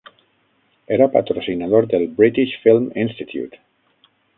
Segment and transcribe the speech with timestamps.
[0.87, 3.59] Era patrocinador del British Film Institute.